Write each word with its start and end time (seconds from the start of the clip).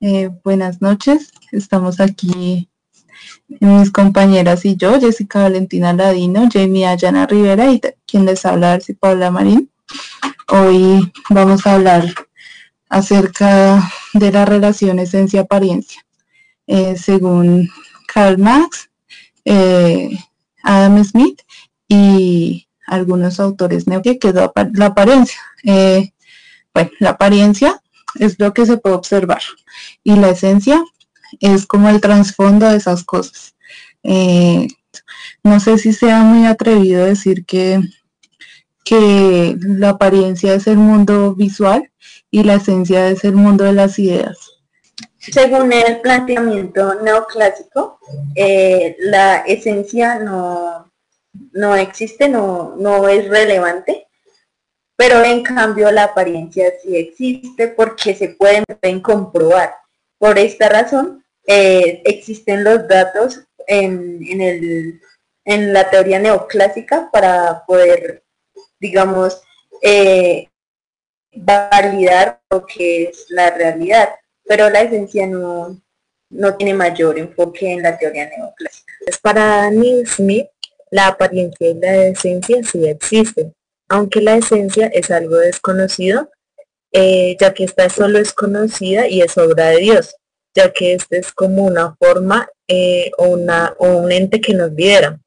Eh, 0.00 0.30
buenas 0.44 0.80
noches, 0.80 1.32
estamos 1.50 1.98
aquí 1.98 2.70
mis 3.48 3.90
compañeras 3.90 4.64
y 4.64 4.76
yo, 4.76 5.00
Jessica 5.00 5.42
Valentina 5.42 5.92
Ladino, 5.92 6.48
Jamie 6.52 6.86
Ayana 6.86 7.26
Rivera 7.26 7.72
y 7.72 7.80
quien 8.06 8.24
les 8.24 8.46
habla, 8.46 8.78
si 8.78 8.92
Paula 8.92 9.32
Marín. 9.32 9.72
Hoy 10.46 11.12
vamos 11.30 11.66
a 11.66 11.74
hablar 11.74 12.14
acerca 12.88 13.90
de 14.14 14.30
la 14.30 14.44
relación 14.44 15.00
esencia-apariencia. 15.00 16.06
Eh, 16.68 16.96
según 16.96 17.68
Karl 18.06 18.38
Marx, 18.38 18.90
eh, 19.44 20.10
Adam 20.62 21.02
Smith 21.02 21.42
y 21.88 22.68
algunos 22.86 23.40
autores 23.40 23.86
que 24.20 24.28
es 24.28 24.34
la 24.34 24.86
apariencia. 24.86 25.40
bueno, 26.72 26.90
la 27.00 27.10
apariencia 27.10 27.82
es 28.16 28.38
lo 28.38 28.52
que 28.52 28.66
se 28.66 28.78
puede 28.78 28.96
observar 28.96 29.42
y 30.02 30.16
la 30.16 30.30
esencia 30.30 30.82
es 31.40 31.66
como 31.66 31.88
el 31.88 32.00
trasfondo 32.00 32.68
de 32.68 32.76
esas 32.76 33.04
cosas. 33.04 33.54
Eh, 34.02 34.68
no 35.42 35.60
sé 35.60 35.78
si 35.78 35.92
sea 35.92 36.20
muy 36.20 36.46
atrevido 36.46 37.04
decir 37.04 37.44
que, 37.44 37.80
que 38.84 39.56
la 39.60 39.90
apariencia 39.90 40.54
es 40.54 40.66
el 40.66 40.78
mundo 40.78 41.34
visual 41.34 41.90
y 42.30 42.42
la 42.42 42.54
esencia 42.54 43.08
es 43.08 43.24
el 43.24 43.34
mundo 43.34 43.64
de 43.64 43.72
las 43.72 43.98
ideas. 43.98 44.38
Según 45.18 45.72
el 45.72 46.00
planteamiento 46.00 46.94
neoclásico, 47.02 47.98
eh, 48.34 48.96
la 49.00 49.38
esencia 49.38 50.18
no, 50.18 50.90
no 51.52 51.76
existe, 51.76 52.28
no, 52.28 52.74
no 52.78 53.08
es 53.08 53.28
relevante, 53.28 54.07
pero 54.98 55.22
en 55.22 55.44
cambio 55.44 55.92
la 55.92 56.04
apariencia 56.04 56.72
sí 56.82 56.96
existe 56.96 57.68
porque 57.68 58.16
se 58.16 58.30
pueden, 58.30 58.64
comprobar. 59.00 59.72
Por 60.18 60.36
esta 60.40 60.68
razón 60.68 61.24
eh, 61.46 62.02
existen 62.04 62.64
los 62.64 62.88
datos 62.88 63.44
en, 63.68 64.40
el, 64.40 65.00
en, 65.44 65.72
la 65.72 65.88
teoría 65.88 66.18
neoclásica 66.18 67.10
para 67.12 67.64
poder, 67.64 68.24
digamos, 68.80 69.40
eh, 69.82 70.48
validar 71.32 72.40
lo 72.50 72.66
que 72.66 73.04
es 73.04 73.26
la 73.28 73.50
realidad, 73.50 74.08
pero 74.46 74.68
la 74.68 74.80
esencia 74.80 75.28
no, 75.28 75.80
no 76.28 76.56
tiene 76.56 76.74
mayor 76.74 77.20
enfoque 77.20 77.70
en 77.70 77.84
la 77.84 77.96
teoría 77.96 78.28
neoclásica. 78.36 78.92
Para 79.22 79.46
Daniel 79.62 80.04
Smith, 80.08 80.48
la 80.90 81.06
apariencia 81.06 81.68
y 81.68 81.74
la 81.74 82.06
esencia 82.06 82.64
sí 82.64 82.88
existen, 82.88 83.54
aunque 83.88 84.20
la 84.20 84.36
esencia 84.36 84.86
es 84.88 85.10
algo 85.10 85.36
desconocido, 85.36 86.30
eh, 86.92 87.36
ya 87.40 87.52
que 87.52 87.64
esta 87.64 87.88
solo 87.88 88.18
es 88.18 88.32
conocida 88.32 89.08
y 89.08 89.20
es 89.20 89.36
obra 89.36 89.68
de 89.68 89.78
Dios, 89.78 90.16
ya 90.54 90.72
que 90.72 90.94
este 90.94 91.18
es 91.18 91.32
como 91.32 91.64
una 91.64 91.94
forma 91.96 92.48
eh, 92.66 93.10
o, 93.18 93.28
una, 93.28 93.74
un 93.78 94.10
ente 94.12 94.40
que 94.40 94.54
nos 94.54 94.72
lidera. 94.72 95.20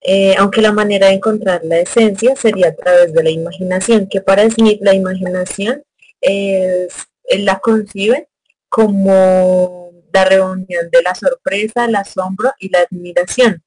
Eh, 0.00 0.36
aunque 0.38 0.62
la 0.62 0.72
manera 0.72 1.08
de 1.08 1.14
encontrar 1.14 1.60
la 1.64 1.80
esencia 1.80 2.36
sería 2.36 2.68
a 2.68 2.74
través 2.74 3.12
de 3.12 3.22
la 3.22 3.30
imaginación, 3.30 4.08
que 4.08 4.20
para 4.20 4.48
Smith 4.48 4.78
la 4.80 4.94
imaginación 4.94 5.82
es, 6.20 6.94
la 7.38 7.58
concibe 7.58 8.28
como 8.68 9.92
la 10.12 10.24
reunión 10.24 10.88
de 10.90 11.02
la 11.02 11.14
sorpresa, 11.14 11.84
el 11.84 11.96
asombro 11.96 12.52
y 12.60 12.70
la 12.70 12.80
admiración. 12.80 13.62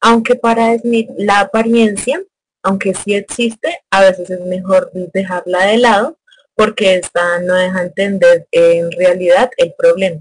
Aunque 0.00 0.34
para 0.34 0.76
Smith 0.78 1.08
la 1.16 1.40
apariencia 1.40 2.22
aunque 2.62 2.94
sí 2.94 3.14
existe, 3.14 3.80
a 3.90 4.00
veces 4.00 4.30
es 4.30 4.40
mejor 4.40 4.90
dejarla 5.12 5.66
de 5.66 5.78
lado 5.78 6.18
porque 6.54 6.96
esta 6.96 7.40
no 7.40 7.54
deja 7.54 7.82
entender 7.82 8.48
en 8.50 8.90
realidad 8.92 9.50
el 9.58 9.74
problema. 9.78 10.20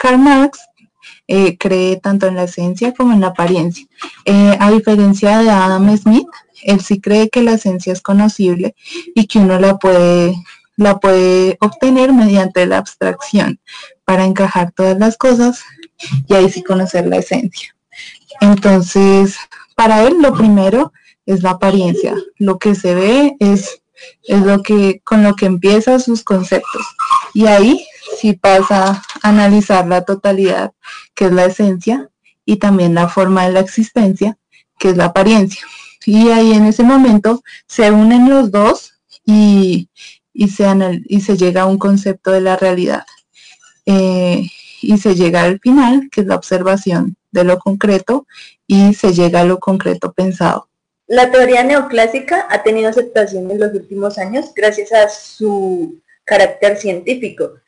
Karl 0.00 0.18
Marx 0.18 0.58
eh, 1.28 1.56
cree 1.58 1.96
tanto 1.96 2.26
en 2.26 2.36
la 2.36 2.44
esencia 2.44 2.92
como 2.92 3.12
en 3.12 3.20
la 3.20 3.28
apariencia. 3.28 3.86
Eh, 4.24 4.56
a 4.58 4.70
diferencia 4.70 5.38
de 5.38 5.50
Adam 5.50 5.96
Smith, 5.96 6.28
él 6.62 6.80
sí 6.80 7.00
cree 7.00 7.28
que 7.28 7.42
la 7.42 7.52
esencia 7.52 7.92
es 7.92 8.00
conocible 8.00 8.74
y 9.14 9.26
que 9.26 9.38
uno 9.38 9.58
la 9.58 9.76
puede, 9.76 10.34
la 10.76 10.98
puede 10.98 11.58
obtener 11.60 12.12
mediante 12.12 12.66
la 12.66 12.78
abstracción 12.78 13.60
para 14.04 14.24
encajar 14.24 14.72
todas 14.72 14.98
las 14.98 15.16
cosas 15.16 15.62
y 16.26 16.34
ahí 16.34 16.50
sí 16.50 16.62
conocer 16.62 17.06
la 17.06 17.16
esencia. 17.16 17.74
Entonces, 18.40 19.36
para 19.76 20.02
él 20.04 20.16
lo 20.20 20.32
primero 20.34 20.92
es 21.26 21.42
la 21.42 21.50
apariencia. 21.50 22.14
Lo 22.38 22.58
que 22.58 22.74
se 22.74 22.94
ve 22.94 23.36
es, 23.38 23.82
es 24.24 24.40
lo 24.42 24.62
que, 24.62 25.00
con 25.04 25.22
lo 25.22 25.34
que 25.34 25.46
empieza 25.46 25.98
sus 25.98 26.22
conceptos. 26.22 26.82
Y 27.32 27.46
ahí 27.46 27.86
sí 28.18 28.34
pasa 28.34 29.02
a 29.22 29.28
analizar 29.28 29.86
la 29.86 30.04
totalidad, 30.04 30.72
que 31.14 31.26
es 31.26 31.32
la 31.32 31.46
esencia, 31.46 32.10
y 32.44 32.56
también 32.56 32.94
la 32.94 33.08
forma 33.08 33.46
de 33.46 33.52
la 33.52 33.60
existencia, 33.60 34.38
que 34.78 34.90
es 34.90 34.96
la 34.96 35.06
apariencia. 35.06 35.62
Y 36.06 36.28
ahí 36.28 36.52
en 36.52 36.66
ese 36.66 36.82
momento 36.82 37.42
se 37.66 37.90
unen 37.90 38.28
los 38.28 38.50
dos 38.50 38.92
y, 39.24 39.88
y, 40.32 40.48
se, 40.48 40.66
y 41.06 41.20
se 41.20 41.36
llega 41.36 41.62
a 41.62 41.66
un 41.66 41.78
concepto 41.78 42.30
de 42.30 42.42
la 42.42 42.56
realidad. 42.56 43.06
Eh, 43.86 44.46
y 44.82 44.98
se 44.98 45.14
llega 45.14 45.42
al 45.42 45.60
final, 45.60 46.08
que 46.12 46.20
es 46.20 46.26
la 46.26 46.36
observación 46.36 47.16
de 47.32 47.44
lo 47.44 47.58
concreto, 47.58 48.26
y 48.66 48.92
se 48.94 49.14
llega 49.14 49.40
a 49.40 49.44
lo 49.44 49.58
concreto 49.58 50.12
pensado. 50.12 50.68
La 51.06 51.30
teoría 51.30 51.62
neoclásica 51.62 52.46
ha 52.48 52.62
tenido 52.62 52.88
aceptación 52.88 53.50
en 53.50 53.60
los 53.60 53.74
últimos 53.74 54.18
años 54.18 54.52
gracias 54.54 54.92
a 54.92 55.08
su 55.08 56.00
carácter 56.24 56.78
científico, 56.78 57.60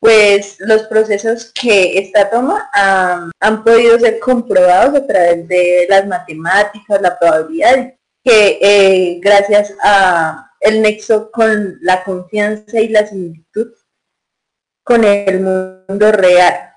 pues 0.00 0.56
los 0.58 0.84
procesos 0.84 1.52
que 1.52 1.98
esta 1.98 2.30
toma 2.30 2.70
han 3.40 3.62
podido 3.62 3.98
ser 3.98 4.18
comprobados 4.18 4.94
a 4.94 5.06
través 5.06 5.46
de 5.48 5.86
las 5.88 6.06
matemáticas, 6.06 7.02
la 7.02 7.18
probabilidad, 7.18 7.94
que 8.24 8.58
eh, 8.62 9.20
gracias 9.20 9.74
a 9.82 10.50
el 10.60 10.80
nexo 10.80 11.30
con 11.30 11.78
la 11.82 12.02
confianza 12.04 12.80
y 12.80 12.88
la 12.88 13.06
similitud 13.06 13.72
con 14.84 15.04
el 15.04 15.40
mundo 15.40 16.12
real. 16.12 16.71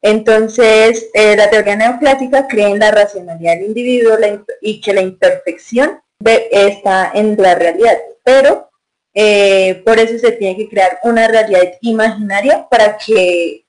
Entonces, 0.00 1.08
eh, 1.12 1.36
la 1.36 1.50
teoría 1.50 1.76
neoclásica 1.76 2.46
cree 2.46 2.68
en 2.68 2.78
la 2.78 2.90
racionalidad 2.90 3.54
del 3.54 3.66
individuo 3.66 4.16
y 4.60 4.80
que 4.80 4.92
la 4.92 5.02
imperfección 5.02 6.00
está 6.24 7.10
en 7.14 7.36
la 7.36 7.54
realidad, 7.54 7.96
pero 8.24 8.68
eh, 9.14 9.82
por 9.84 9.98
eso 9.98 10.18
se 10.18 10.32
tiene 10.32 10.56
que 10.56 10.68
crear 10.68 10.98
una 11.02 11.26
realidad 11.26 11.74
imaginaria 11.80 12.68
para 12.68 12.96
que 12.98 13.64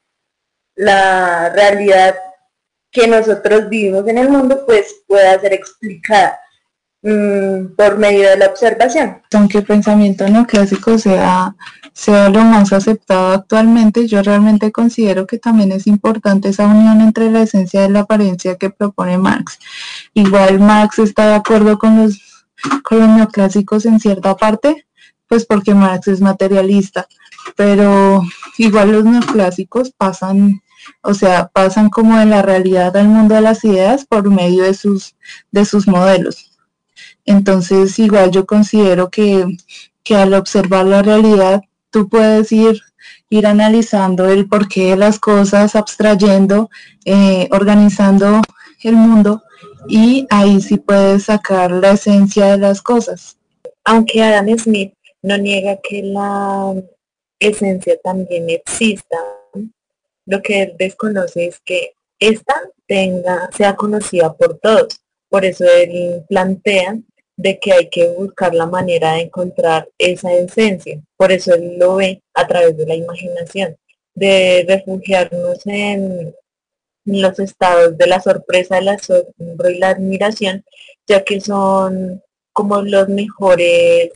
la 0.75 1.50
realidad 1.50 2.16
que 2.91 3.07
nosotros 3.07 3.69
vivimos 3.69 4.07
en 4.07 4.17
el 4.17 4.29
mundo 4.29 4.66
pues 4.66 5.01
pueda 5.07 5.40
ser 5.40 5.53
explicada. 5.53 6.40
Mm, 7.01 7.75
por 7.77 7.97
medio 7.97 8.29
de 8.29 8.35
la 8.35 8.47
observación. 8.47 9.21
Aunque 9.33 9.59
el 9.59 9.63
pensamiento 9.63 10.27
neoclásico 10.27 10.97
sea, 10.97 11.55
sea 11.93 12.27
lo 12.27 12.43
más 12.43 12.73
aceptado 12.73 13.31
actualmente, 13.31 14.05
yo 14.05 14.21
realmente 14.21 14.73
considero 14.73 15.25
que 15.25 15.37
también 15.37 15.71
es 15.71 15.87
importante 15.87 16.49
esa 16.49 16.67
unión 16.67 16.99
entre 16.99 17.31
la 17.31 17.43
esencia 17.43 17.85
y 17.85 17.89
la 17.89 18.01
apariencia 18.01 18.57
que 18.57 18.69
propone 18.69 19.17
Marx. 19.17 19.59
Igual 20.13 20.59
Marx 20.59 20.99
está 20.99 21.27
de 21.27 21.35
acuerdo 21.35 21.79
con 21.79 22.03
los, 22.03 22.45
con 22.83 22.99
los 22.99 23.07
neoclásicos 23.07 23.85
en 23.85 24.01
cierta 24.01 24.35
parte, 24.35 24.85
pues 25.27 25.45
porque 25.45 25.73
Marx 25.73 26.09
es 26.09 26.19
materialista, 26.19 27.07
pero 27.55 28.23
igual 28.57 28.91
los 28.91 29.05
neoclásicos 29.05 29.91
pasan 29.91 30.61
o 31.01 31.13
sea, 31.13 31.47
pasan 31.47 31.89
como 31.89 32.17
de 32.17 32.25
la 32.25 32.41
realidad 32.41 32.95
al 32.97 33.07
mundo 33.07 33.35
de 33.35 33.41
las 33.41 33.63
ideas 33.63 34.05
por 34.05 34.29
medio 34.29 34.63
de 34.63 34.73
sus, 34.73 35.16
de 35.51 35.66
sus 35.66 35.87
modelos. 35.87 36.48
Entonces, 37.29 38.00
igual 38.00 38.31
yo 38.31 38.47
considero 38.47 39.12
que, 39.12 39.45
al 40.16 40.34
observar 40.34 40.88
la 40.88 41.03
realidad, 41.03 41.61
tú 41.91 42.09
puedes 42.09 42.52
ir, 42.52 42.81
ir 43.29 43.46
analizando 43.46 44.28
el 44.28 44.47
porqué 44.47 44.90
de 44.90 44.96
las 44.96 45.20
cosas, 45.20 45.76
abstrayendo, 45.76 46.72
eh, 47.05 47.47
organizando 47.52 48.41
el 48.81 48.96
mundo 48.96 49.43
y 49.87 50.26
ahí 50.31 50.59
sí 50.59 50.78
puedes 50.78 51.26
sacar 51.26 51.70
la 51.70 51.91
esencia 51.91 52.47
de 52.47 52.58
las 52.58 52.81
cosas. 52.81 53.37
Aunque 53.84 54.23
Adam 54.23 54.58
Smith 54.58 54.96
no 55.22 55.37
niega 55.37 55.78
que 55.87 56.02
la 56.02 56.73
esencia 57.40 57.96
también 58.03 58.49
exista, 58.49 59.17
lo 60.26 60.41
que 60.41 60.64
él 60.64 60.73
desconoce 60.79 61.46
es 61.46 61.59
que 61.64 61.91
esta 62.20 62.55
tenga, 62.87 63.52
sea 63.55 63.76
conocida 63.76 64.34
por 64.34 64.58
todos. 64.58 64.99
Por 65.29 65.46
eso 65.46 65.64
él 65.66 66.26
plantea 66.28 66.97
de 67.40 67.58
que 67.58 67.72
hay 67.72 67.90
que 67.90 68.06
buscar 68.09 68.53
la 68.53 68.66
manera 68.66 69.14
de 69.14 69.22
encontrar 69.22 69.88
esa 69.97 70.34
esencia. 70.34 71.00
Por 71.16 71.32
eso 71.32 71.53
él 71.53 71.78
lo 71.78 71.96
ve 71.96 72.22
a 72.34 72.46
través 72.46 72.76
de 72.76 72.86
la 72.86 72.96
imaginación, 72.96 73.78
de 74.14 74.66
refugiarnos 74.68 75.66
en 75.66 76.36
los 77.06 77.40
estados 77.40 77.97
de 77.97 78.08
la 78.08 78.20
sorpresa, 78.20 78.80
el 78.80 78.90
asombro 78.90 79.70
y 79.70 79.78
la 79.78 79.91
admiración, 79.91 80.66
ya 81.08 81.24
que 81.24 81.40
son 81.40 82.22
como 82.52 82.82
los 82.82 83.08
mejores 83.08 84.12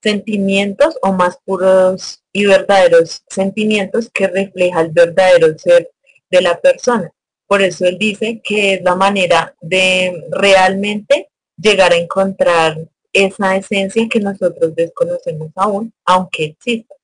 sentimientos 0.00 0.96
o 1.02 1.12
más 1.12 1.36
puros 1.44 2.22
y 2.32 2.46
verdaderos 2.46 3.24
sentimientos 3.28 4.08
que 4.14 4.28
refleja 4.28 4.82
el 4.82 4.90
verdadero 4.90 5.58
ser 5.58 5.90
de 6.30 6.42
la 6.42 6.60
persona. 6.60 7.10
Por 7.48 7.60
eso 7.60 7.86
él 7.86 7.98
dice 7.98 8.40
que 8.44 8.74
es 8.74 8.82
la 8.82 8.94
manera 8.94 9.56
de 9.60 10.22
realmente 10.30 11.27
llegar 11.60 11.92
a 11.92 11.96
encontrar 11.96 12.78
esa 13.12 13.56
esencia 13.56 14.08
que 14.08 14.20
nosotros 14.20 14.74
desconocemos 14.74 15.50
aún, 15.56 15.92
aunque 16.04 16.44
exista. 16.44 16.94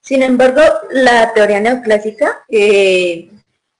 Sin 0.00 0.22
embargo, 0.22 0.62
la 0.90 1.32
teoría 1.34 1.60
neoclásica 1.60 2.44
eh, 2.48 3.28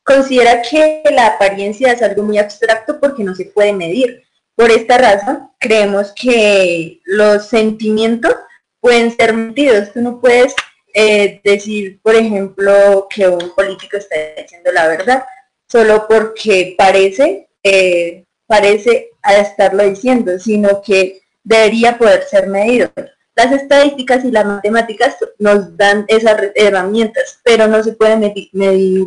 considera 0.02 0.62
que 0.62 1.02
la 1.10 1.26
apariencia 1.26 1.92
es 1.92 2.02
algo 2.02 2.22
muy 2.22 2.38
abstracto 2.38 2.98
porque 3.00 3.24
no 3.24 3.34
se 3.34 3.46
puede 3.46 3.72
medir. 3.72 4.24
Por 4.54 4.70
esta 4.70 4.98
razón, 4.98 5.50
creemos 5.58 6.12
que 6.12 7.00
los 7.04 7.46
sentimientos 7.46 8.34
pueden 8.80 9.14
ser 9.16 9.34
medidos. 9.34 9.92
Tú 9.92 10.00
no 10.00 10.20
puedes 10.20 10.54
eh, 10.94 11.40
decir, 11.44 12.00
por 12.02 12.14
ejemplo, 12.14 13.06
que 13.08 13.28
un 13.28 13.54
político 13.54 13.96
está 13.96 14.16
diciendo 14.36 14.72
la 14.72 14.88
verdad, 14.88 15.24
solo 15.70 16.06
porque 16.08 16.74
parece, 16.76 17.48
eh, 17.62 18.24
parece 18.48 19.10
a 19.22 19.36
estarlo 19.36 19.84
diciendo, 19.84 20.38
sino 20.40 20.82
que 20.82 21.20
debería 21.44 21.96
poder 21.96 22.24
ser 22.24 22.48
medido. 22.48 22.90
Las 23.36 23.52
estadísticas 23.52 24.24
y 24.24 24.32
las 24.32 24.44
matemáticas 24.44 25.16
nos 25.38 25.76
dan 25.76 26.04
esas 26.08 26.40
herramientas, 26.56 27.38
pero 27.44 27.68
no 27.68 27.84
se 27.84 27.92
pueden 27.92 28.20
medir, 28.52 29.06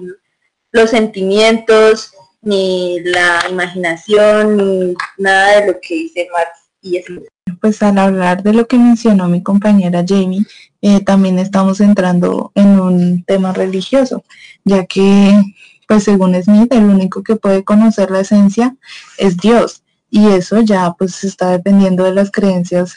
los 0.71 0.91
sentimientos, 0.91 2.13
ni 2.41 3.01
la 3.01 3.43
imaginación, 3.49 4.55
ni 4.55 4.95
nada 5.17 5.59
de 5.59 5.67
lo 5.67 5.81
que 5.81 5.95
dice 5.95 6.27
Marx 6.31 6.69
y 6.81 6.97
eso. 6.97 7.13
Pues 7.59 7.83
al 7.83 7.97
hablar 7.97 8.41
de 8.41 8.53
lo 8.53 8.67
que 8.67 8.77
mencionó 8.77 9.27
mi 9.27 9.43
compañera 9.43 10.05
Jamie, 10.07 10.45
eh, 10.81 11.03
también 11.03 11.37
estamos 11.37 11.81
entrando 11.81 12.53
en 12.55 12.79
un 12.79 13.23
tema 13.25 13.51
religioso, 13.51 14.23
ya 14.63 14.85
que 14.85 15.33
pues 15.91 16.05
según 16.05 16.41
Smith, 16.41 16.71
el 16.71 16.85
único 16.85 17.21
que 17.21 17.35
puede 17.35 17.65
conocer 17.65 18.11
la 18.11 18.21
esencia 18.21 18.77
es 19.17 19.35
Dios. 19.35 19.83
Y 20.09 20.29
eso 20.29 20.61
ya 20.61 20.95
pues 20.97 21.25
está 21.25 21.49
dependiendo 21.49 22.05
de 22.05 22.13
las 22.13 22.31
creencias 22.31 22.95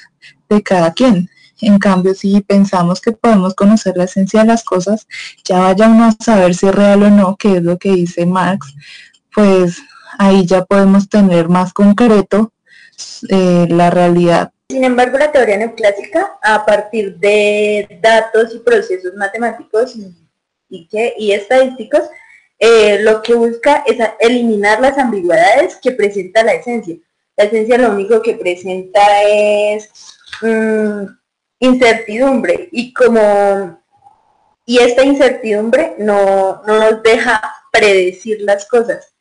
de 0.48 0.62
cada 0.62 0.92
quien. 0.92 1.28
En 1.60 1.80
cambio, 1.80 2.14
si 2.14 2.40
pensamos 2.42 3.00
que 3.00 3.10
podemos 3.10 3.56
conocer 3.56 3.96
la 3.96 4.04
esencia 4.04 4.42
de 4.42 4.46
las 4.46 4.62
cosas, 4.62 5.08
ya 5.42 5.58
vaya 5.58 5.88
uno 5.88 6.04
a 6.04 6.24
saber 6.24 6.54
si 6.54 6.68
es 6.68 6.74
real 6.76 7.02
o 7.02 7.10
no, 7.10 7.34
que 7.34 7.56
es 7.56 7.64
lo 7.64 7.78
que 7.78 7.90
dice 7.90 8.26
Marx, 8.26 8.72
pues 9.34 9.78
ahí 10.16 10.46
ya 10.46 10.64
podemos 10.64 11.08
tener 11.08 11.48
más 11.48 11.72
concreto 11.72 12.52
eh, 13.28 13.66
la 13.70 13.90
realidad. 13.90 14.52
Sin 14.70 14.84
embargo, 14.84 15.18
la 15.18 15.32
teoría 15.32 15.56
neoclásica, 15.56 16.38
a 16.40 16.64
partir 16.64 17.16
de 17.16 17.98
datos 18.00 18.54
y 18.54 18.60
procesos 18.60 19.14
matemáticos 19.16 19.96
y, 19.96 20.88
y 21.18 21.32
estadísticos, 21.32 22.02
eh, 22.58 22.98
lo 23.00 23.22
que 23.22 23.34
busca 23.34 23.84
es 23.86 23.96
eliminar 24.20 24.80
las 24.80 24.96
ambigüedades 24.98 25.76
que 25.76 25.92
presenta 25.92 26.44
la 26.44 26.54
esencia. 26.54 26.96
La 27.36 27.44
esencia 27.44 27.78
lo 27.78 27.90
único 27.90 28.22
que 28.22 28.34
presenta 28.34 29.00
es 29.24 29.90
mm, 30.40 31.04
incertidumbre 31.58 32.68
y 32.72 32.92
como 32.92 33.82
y 34.66 34.78
esta 34.78 35.04
incertidumbre 35.04 35.94
no, 35.98 36.62
nos 36.66 37.02
deja 37.02 37.42
predecir 37.70 38.40
las 38.40 38.66
cosas. 38.66 39.12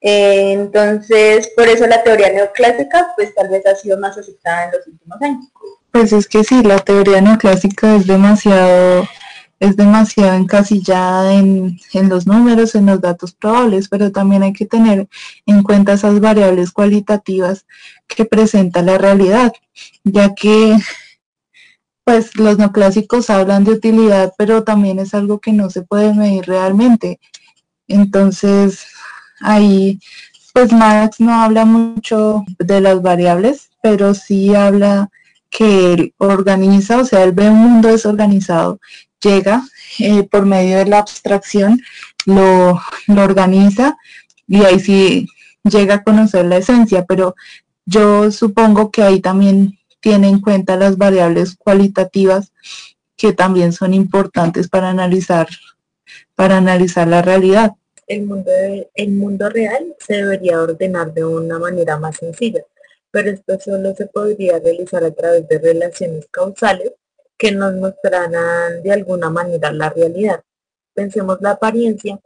Eh, 0.00 0.52
entonces, 0.52 1.50
por 1.56 1.66
eso 1.66 1.86
la 1.86 2.04
teoría 2.04 2.32
neoclásica, 2.32 3.12
pues 3.16 3.34
tal 3.34 3.48
vez 3.48 3.66
ha 3.66 3.74
sido 3.74 3.98
más 3.98 4.16
aceptada 4.16 4.66
en 4.66 4.72
los 4.72 4.86
últimos 4.86 5.20
años. 5.20 5.46
Pues 5.90 6.12
es 6.12 6.28
que 6.28 6.44
sí, 6.44 6.62
la 6.62 6.78
teoría 6.78 7.20
neoclásica 7.20 7.96
es 7.96 8.06
demasiado 8.06 9.08
es 9.60 9.76
demasiado 9.76 10.34
encasillada 10.34 11.34
en, 11.34 11.78
en, 11.92 12.08
los 12.08 12.26
números, 12.26 12.74
en 12.74 12.86
los 12.86 13.00
datos 13.00 13.34
probables, 13.34 13.88
pero 13.88 14.12
también 14.12 14.42
hay 14.42 14.52
que 14.52 14.66
tener 14.66 15.08
en 15.46 15.62
cuenta 15.62 15.94
esas 15.94 16.20
variables 16.20 16.70
cualitativas 16.70 17.66
que 18.06 18.24
presenta 18.24 18.82
la 18.82 18.98
realidad, 18.98 19.52
ya 20.04 20.34
que 20.34 20.76
pues 22.04 22.36
los 22.36 22.56
neoclásicos 22.56 23.28
hablan 23.28 23.64
de 23.64 23.72
utilidad, 23.72 24.32
pero 24.38 24.64
también 24.64 24.98
es 24.98 25.12
algo 25.12 25.40
que 25.40 25.52
no 25.52 25.68
se 25.68 25.82
puede 25.82 26.14
medir 26.14 26.46
realmente. 26.46 27.20
Entonces, 27.86 28.86
ahí, 29.40 30.00
pues 30.54 30.72
Marx 30.72 31.20
no 31.20 31.34
habla 31.34 31.66
mucho 31.66 32.46
de 32.58 32.80
las 32.80 33.02
variables, 33.02 33.68
pero 33.82 34.14
sí 34.14 34.54
habla 34.54 35.10
que 35.50 35.92
él 35.92 36.14
organiza, 36.18 36.98
o 36.98 37.04
sea, 37.04 37.24
él 37.24 37.32
ve 37.32 37.48
un 37.48 37.56
mundo 37.56 37.88
desorganizado 37.88 38.78
llega 39.20 39.62
eh, 39.98 40.22
por 40.24 40.46
medio 40.46 40.78
de 40.78 40.86
la 40.86 40.98
abstracción, 40.98 41.80
lo, 42.26 42.80
lo 43.06 43.22
organiza 43.22 43.96
y 44.46 44.64
ahí 44.64 44.80
sí 44.80 45.28
llega 45.64 45.96
a 45.96 46.02
conocer 46.02 46.44
la 46.44 46.58
esencia, 46.58 47.04
pero 47.04 47.34
yo 47.84 48.30
supongo 48.30 48.90
que 48.90 49.02
ahí 49.02 49.20
también 49.20 49.78
tiene 50.00 50.28
en 50.28 50.40
cuenta 50.40 50.76
las 50.76 50.96
variables 50.96 51.56
cualitativas 51.56 52.52
que 53.16 53.32
también 53.32 53.72
son 53.72 53.94
importantes 53.94 54.68
para 54.68 54.90
analizar, 54.90 55.48
para 56.34 56.58
analizar 56.58 57.08
la 57.08 57.22
realidad. 57.22 57.72
El 58.06 58.22
mundo, 58.22 58.50
el 58.94 59.10
mundo 59.10 59.50
real 59.50 59.94
se 59.98 60.14
debería 60.14 60.62
ordenar 60.62 61.12
de 61.12 61.24
una 61.24 61.58
manera 61.58 61.98
más 61.98 62.16
sencilla, 62.16 62.62
pero 63.10 63.30
esto 63.30 63.58
solo 63.60 63.94
se 63.94 64.06
podría 64.06 64.58
realizar 64.58 65.04
a 65.04 65.10
través 65.10 65.48
de 65.48 65.58
relaciones 65.58 66.26
causales 66.30 66.92
que 67.36 67.52
nos 67.52 67.74
mostrarán 67.74 68.82
de 68.82 68.92
alguna 68.92 69.30
manera 69.30 69.72
la 69.72 69.90
realidad. 69.90 70.42
Pensemos 70.94 71.38
la 71.40 71.52
apariencia, 71.52 72.18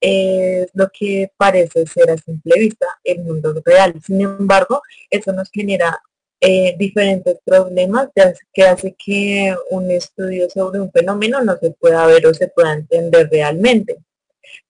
es 0.00 0.68
lo 0.74 0.88
que 0.90 1.30
parece 1.36 1.86
ser 1.86 2.10
a 2.10 2.16
simple 2.18 2.58
vista 2.58 2.86
el 3.04 3.20
mundo 3.20 3.54
real. 3.64 3.94
Sin 4.04 4.20
embargo, 4.20 4.82
eso 5.10 5.32
nos 5.32 5.50
genera 5.50 6.00
eh, 6.40 6.76
diferentes 6.78 7.38
problemas 7.44 8.10
que 8.52 8.64
hace 8.64 8.94
que 8.98 9.56
un 9.70 9.90
estudio 9.90 10.50
sobre 10.50 10.80
un 10.80 10.92
fenómeno 10.92 11.40
no 11.42 11.56
se 11.56 11.70
pueda 11.70 12.06
ver 12.06 12.26
o 12.26 12.34
se 12.34 12.48
pueda 12.48 12.74
entender 12.74 13.28
realmente, 13.30 13.96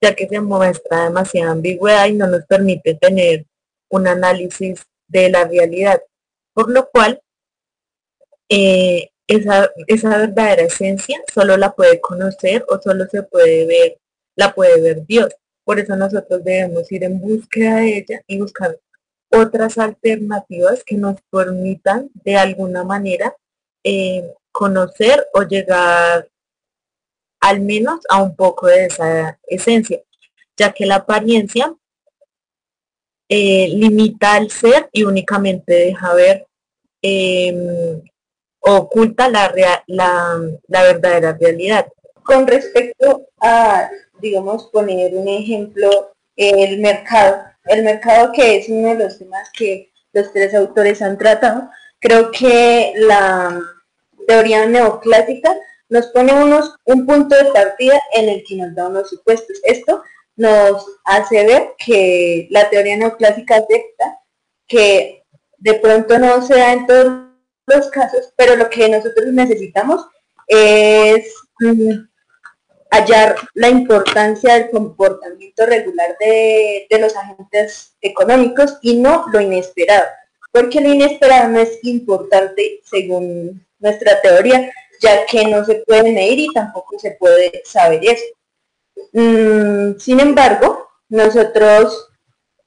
ya 0.01 0.15
que 0.15 0.27
se 0.27 0.39
muestra 0.39 1.05
demasiada 1.05 1.51
ambigüedad 1.51 2.07
y 2.07 2.13
no 2.13 2.27
nos 2.27 2.45
permite 2.45 2.95
tener 2.95 3.45
un 3.89 4.07
análisis 4.07 4.85
de 5.07 5.29
la 5.29 5.45
realidad, 5.45 6.01
por 6.53 6.69
lo 6.69 6.89
cual 6.89 7.21
eh, 8.49 9.09
esa, 9.27 9.69
esa 9.87 10.17
verdadera 10.17 10.63
esencia 10.63 11.21
solo 11.33 11.57
la 11.57 11.73
puede 11.73 11.99
conocer 11.99 12.65
o 12.69 12.79
solo 12.81 13.05
se 13.09 13.23
puede 13.23 13.65
ver, 13.65 13.99
la 14.35 14.53
puede 14.53 14.81
ver 14.81 15.05
Dios. 15.05 15.33
Por 15.63 15.79
eso 15.79 15.95
nosotros 15.95 16.43
debemos 16.43 16.89
ir 16.91 17.03
en 17.03 17.19
búsqueda 17.19 17.77
de 17.77 17.97
ella 17.97 18.21
y 18.27 18.39
buscar 18.39 18.79
otras 19.29 19.77
alternativas 19.77 20.83
que 20.85 20.95
nos 20.95 21.21
permitan 21.29 22.09
de 22.13 22.37
alguna 22.37 22.83
manera 22.83 23.35
eh, 23.83 24.33
conocer 24.51 25.27
o 25.33 25.43
llegar 25.43 26.29
al 27.41 27.61
menos 27.61 27.99
a 28.09 28.23
un 28.23 28.35
poco 28.35 28.67
de 28.67 28.85
esa 28.85 29.39
esencia, 29.47 30.01
ya 30.57 30.71
que 30.71 30.85
la 30.85 30.95
apariencia 30.95 31.75
eh, 33.29 33.69
limita 33.73 34.33
al 34.33 34.49
ser 34.49 34.89
y 34.91 35.03
únicamente 35.03 35.73
deja 35.73 36.13
ver 36.13 36.47
em, 37.01 38.01
oculta 38.59 39.29
la, 39.29 39.53
la, 39.87 40.41
la 40.67 40.83
verdadera 40.83 41.37
realidad. 41.39 41.87
Con 42.23 42.47
respecto 42.47 43.27
a, 43.41 43.89
digamos, 44.19 44.67
poner 44.67 45.13
un 45.15 45.27
ejemplo, 45.27 46.13
el 46.35 46.79
mercado, 46.79 47.43
el 47.65 47.83
mercado 47.83 48.31
que 48.31 48.57
es 48.57 48.69
uno 48.69 48.89
de 48.89 49.03
los 49.03 49.17
temas 49.17 49.49
que 49.57 49.91
los 50.13 50.31
tres 50.33 50.53
autores 50.53 51.01
han 51.01 51.17
tratado, 51.17 51.69
creo 51.99 52.31
que 52.31 52.93
la 52.95 53.59
teoría 54.27 54.65
neoclásica 54.65 55.55
nos 55.89 56.07
pone 56.07 56.33
unos, 56.33 56.75
un 56.85 57.05
punto 57.05 57.35
de 57.35 57.51
partida 57.51 57.99
en 58.13 58.29
el 58.29 58.43
que 58.45 58.55
nos 58.57 58.75
da 58.75 58.87
unos 58.87 59.09
supuestos. 59.09 59.57
Esto 59.63 60.03
nos 60.37 60.85
hace 61.03 61.45
ver 61.45 61.73
que 61.77 62.47
la 62.51 62.69
teoría 62.69 62.95
neoclásica 62.95 63.55
acepta 63.57 64.19
que 64.67 65.23
de 65.57 65.73
pronto 65.73 66.17
no 66.19 66.41
se 66.41 66.55
da 66.55 66.73
en 66.73 66.85
todos 66.85 67.23
los 67.65 67.89
casos, 67.89 68.33
pero 68.37 68.55
lo 68.55 68.69
que 68.69 68.87
nosotros 68.87 69.27
necesitamos 69.33 70.05
es 70.47 71.33
mm, 71.59 72.05
hallar 72.91 73.35
la 73.55 73.69
importancia 73.69 74.53
del 74.53 74.69
comportamiento 74.69 75.65
regular 75.65 76.15
de, 76.19 76.87
de, 76.89 76.99
los 76.99 77.15
agentes 77.15 77.95
económicos 78.01 78.77
y 78.81 78.97
no 78.97 79.25
lo 79.33 79.41
inesperado, 79.41 80.05
porque 80.51 80.79
lo 80.79 80.93
inesperado 80.93 81.49
no 81.49 81.59
es 81.59 81.79
importante 81.83 82.79
según 82.85 83.65
nuestra 83.79 84.21
teoría, 84.21 84.71
ya 85.01 85.25
que 85.25 85.45
no 85.45 85.65
se 85.65 85.75
puede 85.87 86.11
medir 86.11 86.39
y 86.39 86.53
tampoco 86.53 86.97
se 86.99 87.11
puede 87.11 87.61
saber 87.65 87.99
eso. 88.03 88.23
Mm, 89.13 89.97
sin 89.97 90.19
embargo, 90.19 90.87
nosotros 91.09 92.09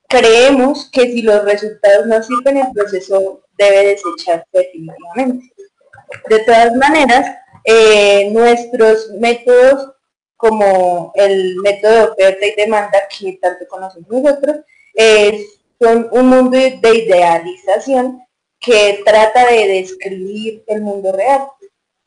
creemos 0.09 0.89
que 0.91 1.03
si 1.03 1.23
los 1.23 1.45
resultados 1.45 2.07
no 2.07 2.23
sirven, 2.23 2.59
el 2.59 2.73
proceso 2.73 3.43
debe 3.57 3.87
desecharse 3.87 4.47
definitivamente. 4.53 5.53
De 6.29 6.39
todas 6.41 6.75
maneras, 6.75 7.37
eh, 7.65 8.31
nuestros 8.33 9.11
métodos 9.19 9.93
como 10.37 11.13
el 11.17 11.57
método 11.57 11.93
de 11.93 12.05
oferta 12.05 12.47
y 12.47 12.55
demanda 12.57 12.99
que 13.09 13.39
tanto 13.43 13.67
conocemos 13.69 14.09
nosotros, 14.09 14.57
son 15.79 16.09
un 16.13 16.29
mundo 16.29 16.57
de 16.59 16.97
idealización 16.97 18.23
que 18.59 19.03
trata 19.05 19.47
de 19.51 19.69
describir 19.69 20.65
el 20.67 20.83
mundo 20.83 21.13
real 21.13 21.47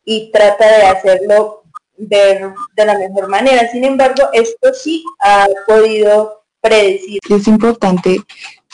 y 0.06 0.32
trata 0.32 0.78
de 0.78 0.84
hacerlo 0.84 1.63
de, 1.98 2.54
la 2.78 2.98
mejor 2.98 3.28
manera. 3.30 3.70
Sin 3.72 3.84
embargo, 3.84 4.24
esto 4.34 4.74
sí 4.74 5.04
ha 5.24 5.48
podido 5.68 6.44
predecir. 6.62 7.20
Es 7.30 7.48
importante 7.48 8.22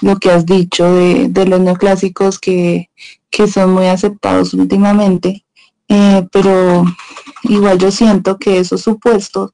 lo 0.02 0.18
que 0.18 0.32
has 0.32 0.46
dicho 0.46 0.94
de, 0.94 1.46
los 1.46 1.60
neoclásicos 1.60 2.40
que, 2.40 2.90
que, 3.30 3.48
son 3.48 3.74
muy 3.74 3.88
aceptados 3.88 4.54
últimamente, 4.54 5.46
eh, 5.88 6.28
pero 6.32 6.86
igual 7.44 7.78
yo 7.78 7.92
siento 7.92 8.38
que 8.38 8.60
esos 8.60 8.82
supuestos 8.82 9.52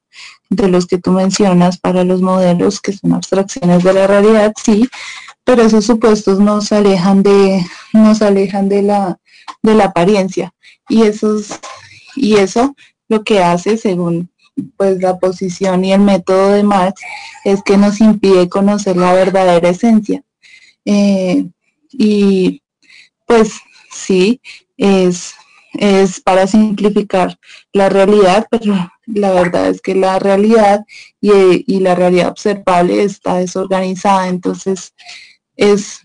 de 0.48 0.68
los 0.68 0.86
que 0.86 0.98
tú 0.98 1.12
mencionas 1.12 1.78
para 1.78 2.04
los 2.04 2.22
modelos 2.22 2.80
que 2.80 2.92
son 2.92 3.14
abstracciones 3.14 3.82
de 3.82 3.92
la 3.92 4.06
realidad, 4.06 4.52
sí, 4.62 4.88
pero 5.44 5.62
esos 5.62 5.84
supuestos 5.84 6.38
nos 6.38 6.72
alejan 6.72 7.22
de, 7.22 7.64
nos 7.92 8.22
alejan 8.22 8.68
de 8.68 8.82
la, 8.82 9.18
de 9.62 9.74
la 9.74 9.84
apariencia. 9.86 10.52
Y 10.88 11.02
esos, 11.02 11.48
y 12.14 12.36
eso 12.36 12.74
lo 13.08 13.22
que 13.24 13.42
hace, 13.42 13.76
según 13.76 14.30
pues 14.76 15.00
la 15.00 15.18
posición 15.18 15.84
y 15.84 15.92
el 15.92 16.00
método 16.00 16.52
de 16.52 16.62
Marx, 16.62 17.02
es 17.44 17.62
que 17.62 17.76
nos 17.76 18.00
impide 18.00 18.48
conocer 18.48 18.96
la 18.96 19.12
verdadera 19.12 19.68
esencia. 19.68 20.22
Eh, 20.84 21.46
y 21.90 22.62
pues 23.26 23.52
sí, 23.90 24.40
es, 24.76 25.34
es 25.74 26.20
para 26.20 26.46
simplificar 26.46 27.38
la 27.72 27.88
realidad, 27.88 28.46
pero 28.50 28.90
la 29.06 29.32
verdad 29.32 29.68
es 29.68 29.80
que 29.80 29.94
la 29.94 30.18
realidad 30.18 30.84
y, 31.20 31.30
y 31.66 31.80
la 31.80 31.94
realidad 31.94 32.30
observable 32.30 33.02
está 33.02 33.36
desorganizada, 33.36 34.28
entonces 34.28 34.94
es, 35.56 36.00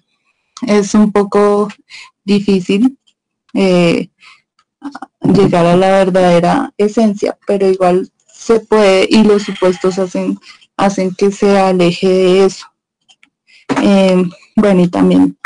es 0.68 0.94
un 0.94 1.12
poco 1.12 1.70
difícil 2.24 2.98
eh, 3.54 4.10
llegar 5.22 5.66
a 5.66 5.76
la 5.76 5.92
verdadera 5.92 6.74
esencia, 6.78 7.38
pero 7.48 7.68
igual 7.68 8.12
se 8.28 8.60
puede 8.60 9.08
y 9.10 9.24
los 9.24 9.44
supuestos 9.44 10.00
hacen, 10.00 10.40
hacen 10.78 11.14
que 11.16 11.32
se 11.32 11.60
aleje 11.60 12.08
de 12.08 12.46
eso. 12.46 12.66
Eh, 13.82 14.24
bueno, 14.56 14.82
y 14.82 14.88
también 14.88 15.38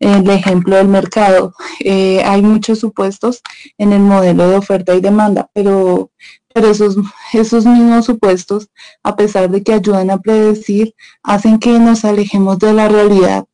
el 0.00 0.28
ejemplo 0.30 0.76
del 0.76 0.88
mercado. 0.88 1.54
Eh, 1.78 2.22
hay 2.24 2.42
muchos 2.42 2.80
supuestos 2.80 3.42
en 3.78 3.92
el 3.92 4.00
modelo 4.00 4.48
de 4.48 4.56
oferta 4.56 4.94
y 4.94 5.00
demanda, 5.00 5.50
pero, 5.52 6.10
pero 6.52 6.70
esos, 6.70 6.96
esos 7.32 7.66
mismos 7.66 8.06
supuestos, 8.06 8.70
a 9.02 9.14
pesar 9.14 9.50
de 9.50 9.62
que 9.62 9.74
ayudan 9.74 10.10
a 10.10 10.18
predecir, 10.18 10.94
hacen 11.22 11.58
que 11.58 11.78
nos 11.78 12.04
alejemos 12.04 12.58
de 12.58 12.72
la 12.72 12.88
realidad. 12.88 13.44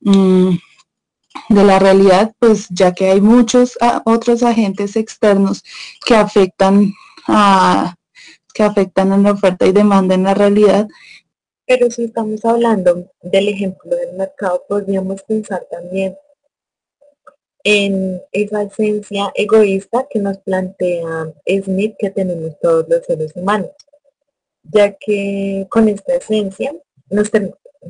Mm, 0.00 0.56
de 1.48 1.64
la 1.64 1.78
realidad, 1.78 2.32
pues 2.38 2.68
ya 2.70 2.92
que 2.92 3.10
hay 3.10 3.20
muchos 3.20 3.76
ah, 3.80 4.02
otros 4.04 4.42
agentes 4.42 4.96
externos 4.96 5.64
que 6.04 6.14
afectan 6.14 6.92
a 7.26 7.94
que 8.52 8.62
afectan 8.62 9.12
a 9.12 9.18
la 9.18 9.32
oferta 9.32 9.66
y 9.66 9.72
demanda 9.72 10.14
en 10.14 10.24
la 10.24 10.34
realidad. 10.34 10.88
Pero 11.66 11.90
si 11.90 12.04
estamos 12.04 12.44
hablando 12.44 13.10
del 13.22 13.48
ejemplo 13.48 13.94
del 13.94 14.16
mercado, 14.16 14.64
podríamos 14.68 15.22
pensar 15.22 15.66
también 15.70 16.16
en 17.62 18.20
esa 18.32 18.62
esencia 18.62 19.30
egoísta 19.34 20.06
que 20.10 20.18
nos 20.18 20.38
plantea 20.38 21.32
Smith 21.62 21.94
que 21.98 22.10
tenemos 22.10 22.58
todos 22.60 22.86
los 22.88 23.04
seres 23.04 23.32
humanos, 23.36 23.70
ya 24.64 24.92
que 24.94 25.66
con 25.70 25.88
esta 25.88 26.14
esencia 26.14 26.74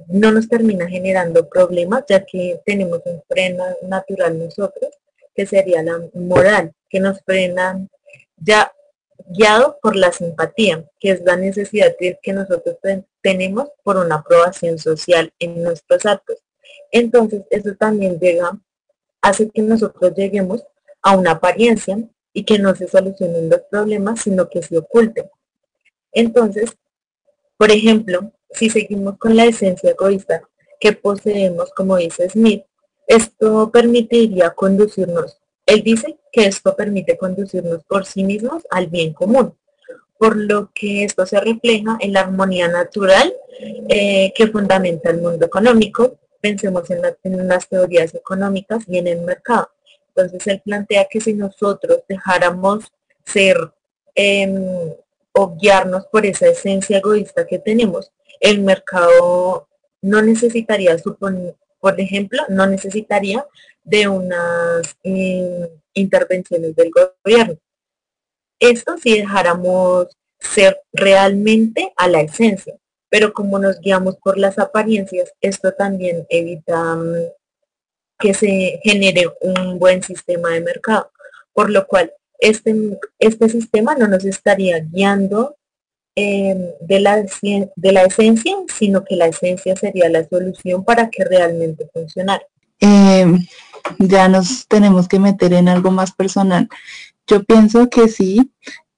no 0.09 0.31
nos 0.31 0.49
termina 0.49 0.89
generando 0.89 1.49
problemas, 1.49 2.05
ya 2.09 2.25
que 2.25 2.61
tenemos 2.65 3.01
un 3.05 3.23
freno 3.29 3.65
natural 3.83 4.39
nosotros, 4.39 4.91
que 5.35 5.47
sería 5.47 5.83
la 5.83 6.01
moral, 6.15 6.73
que 6.89 7.01
nos 7.01 7.21
frena 7.23 7.87
ya 8.37 8.73
guiado 9.27 9.79
por 9.83 9.97
la 9.97 10.13
simpatía, 10.13 10.85
que 10.99 11.11
es 11.13 11.23
la 11.23 11.37
necesidad 11.37 11.95
que 11.99 12.33
nosotros 12.33 12.77
tenemos 13.23 13.69
por 13.83 13.97
una 13.97 14.17
aprobación 14.17 14.79
social 14.79 15.33
en 15.39 15.63
nuestros 15.63 16.07
actos. 16.07 16.39
Entonces, 16.91 17.43
eso 17.51 17.75
también 17.75 18.19
llega 18.19 18.59
hace 19.23 19.51
que 19.51 19.63
nosotros 19.63 20.15
lleguemos 20.15 20.65
a 21.03 21.17
una 21.17 21.33
apariencia 21.33 21.99
y 22.33 22.45
que 22.45 22.59
no 22.59 22.75
se 22.75 22.89
solucionen 22.89 23.49
los 23.49 23.63
problemas, 23.71 24.23
sino 24.23 24.49
que 24.49 24.63
se 24.63 24.79
oculten. 24.79 25.31
Entonces, 26.13 26.71
por 27.57 27.71
ejemplo, 27.71 28.33
si 28.53 28.71
seguimos 28.71 29.19
con 29.19 29.37
la 29.37 29.45
esencia 29.45 29.91
egoísta 29.91 30.43
que 30.79 30.93
poseemos, 30.93 31.71
como 31.75 31.97
dice 31.97 32.29
Smith, 32.31 32.65
esto 33.07 33.71
permitiría 33.71 34.51
conducirnos. 34.51 35.39
Él 35.67 35.83
dice 35.83 36.19
que 36.33 36.47
esto 36.47 36.75
permite 36.75 37.17
conducirnos 37.17 37.85
por 37.85 38.07
sí 38.07 38.25
mismos 38.25 38.63
al 38.71 38.87
bien 38.87 39.13
común, 39.13 39.55
por 40.19 40.37
lo 40.37 40.71
que 40.75 41.05
esto 41.05 41.27
se 41.27 41.41
refleja 41.41 41.97
en 42.01 42.13
la 42.13 42.21
armonía 42.21 42.69
natural 42.69 43.33
eh, 43.89 44.33
que 44.35 44.47
fundamenta 44.47 45.11
el 45.11 45.21
mundo 45.21 45.47
económico, 45.47 46.19
pensemos 46.41 46.89
en, 46.91 47.49
las 47.49 47.69
teorías 47.69 48.15
económicas 48.15 48.85
y 48.89 48.99
en 48.99 49.07
el 49.07 49.23
mercado. 49.23 49.71
Entonces 50.09 50.47
él 50.47 50.63
plantea 50.65 51.07
que 51.09 51.21
si 51.21 51.35
nosotros 51.35 52.03
dejáramos 52.09 52.93
ser 53.25 53.57
em, 54.15 54.93
o 55.33 55.57
guiarnos 55.57 56.07
por 56.07 56.27
esa 56.27 56.49
esencia 56.49 56.99
egoísta 56.99 57.47
que 57.47 57.59
tenemos, 57.59 58.11
el 58.41 58.61
mercado 58.63 59.69
no 60.03 60.23
necesitaría, 60.23 60.97
por 61.79 62.01
ejemplo, 62.01 62.43
no 62.49 62.67
necesitaría 62.67 63.47
de 63.85 64.09
unas 64.09 64.97
em, 65.03 65.69
intervenciones 65.95 66.75
del 66.75 66.91
gobierno. 66.91 67.59
Esto 68.59 68.97
si 68.99 69.19
dejáramos 69.19 70.09
ser 70.39 70.81
realmente 70.93 71.93
a 71.97 72.09
la 72.09 72.21
esencia 72.23 72.81
pero 73.11 73.33
como 73.35 73.59
nos 73.59 73.81
guiamos 73.81 74.17
por 74.17 74.39
las 74.39 74.59
apariencias, 74.59 75.35
esto 75.43 75.73
también 75.73 76.27
evita 76.31 76.97
mm, 76.97 77.15
que 78.19 78.33
se 78.33 78.81
genere 78.83 79.27
un 79.41 79.79
buen 79.79 80.03
sistema 80.03 80.51
de 80.51 80.61
mercado, 80.61 81.11
por 81.53 81.71
lo 81.71 81.87
cual 81.87 82.13
este, 82.39 82.75
este 83.19 83.49
sistema 83.49 83.95
no 83.97 84.07
nos 84.07 84.25
estaría 84.25 84.79
guiando 84.79 85.57
em, 86.21 86.59
de, 86.81 87.01
la, 87.01 87.25
de 87.77 87.93
la 87.93 88.03
esencia, 88.03 88.57
sino 88.79 89.05
que 89.05 89.17
la 89.17 89.27
esencia 89.27 89.77
sería 89.77 90.09
la 90.09 90.27
solución 90.29 90.85
para 90.85 91.11
que 91.11 91.25
realmente 91.25 91.89
funcionara. 91.93 92.43
Em, 92.81 93.47
ya 93.99 94.29
nos 94.29 94.67
tenemos 94.67 95.09
que 95.09 95.19
meter 95.19 95.53
en 95.53 95.69
algo 95.69 95.91
más 95.91 96.13
personal. 96.13 96.69
Yo 97.27 97.45
pienso 97.45 97.89
que 97.89 98.09
sí, 98.09 98.51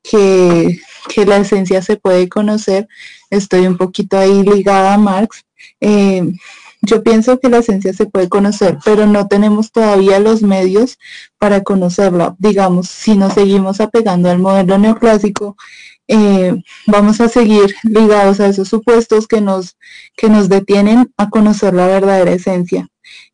que, 0.02 0.80
la 1.26 1.36
esencia 1.38 1.82
se 1.82 1.96
puede 1.96 2.28
conocer. 2.28 2.88
Estoy 3.30 3.66
un 3.66 3.76
poquito 3.76 4.18
ahí 4.18 4.42
ligada 4.42 4.94
a 4.94 4.98
Marx. 4.98 5.44
Eh, 5.80 6.32
yo 6.84 7.04
pienso 7.04 7.38
que 7.38 7.48
la 7.48 7.58
esencia 7.58 7.92
se 7.92 8.06
puede 8.06 8.28
conocer, 8.28 8.78
pero 8.84 9.06
no 9.06 9.28
tenemos 9.28 9.70
todavía 9.70 10.18
los 10.18 10.42
medios 10.42 10.98
para 11.38 11.62
conocerla. 11.62 12.34
Digamos, 12.38 12.88
si 12.88 13.16
nos 13.16 13.34
seguimos 13.34 13.80
apegando 13.80 14.28
al 14.28 14.40
modelo 14.40 14.78
neoclásico, 14.78 15.56
eh, 16.08 16.62
vamos 16.86 17.20
a 17.20 17.28
seguir 17.28 17.74
ligados 17.84 18.40
a 18.40 18.48
esos 18.48 18.68
supuestos 18.68 19.26
que 19.26 19.40
nos, 19.40 19.76
que 20.16 20.28
nos 20.28 20.48
detienen 20.48 21.12
a 21.16 21.30
conocer 21.30 21.74
la 21.74 21.86
verdadera 21.86 22.32
esencia. 22.32 22.88